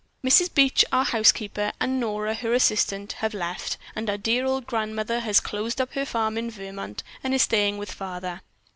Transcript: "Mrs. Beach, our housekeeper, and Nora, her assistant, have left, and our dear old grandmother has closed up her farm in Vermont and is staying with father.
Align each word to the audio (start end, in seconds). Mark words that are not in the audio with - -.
"Mrs. 0.23 0.51
Beach, 0.51 0.83
our 0.91 1.05
housekeeper, 1.05 1.71
and 1.79 1.99
Nora, 1.99 2.33
her 2.33 2.55
assistant, 2.55 3.13
have 3.19 3.35
left, 3.35 3.77
and 3.95 4.09
our 4.09 4.17
dear 4.17 4.45
old 4.47 4.65
grandmother 4.65 5.19
has 5.19 5.39
closed 5.39 5.79
up 5.79 5.93
her 5.93 6.07
farm 6.07 6.39
in 6.39 6.49
Vermont 6.49 7.03
and 7.23 7.35
is 7.35 7.43
staying 7.43 7.77
with 7.77 7.91
father. 7.91 8.41